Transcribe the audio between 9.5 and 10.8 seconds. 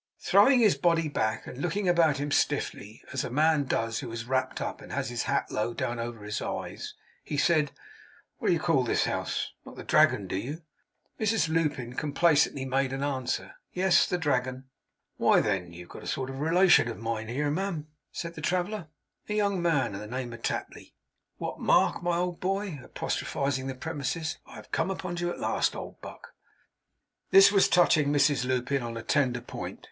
Not the Dragon, do you?'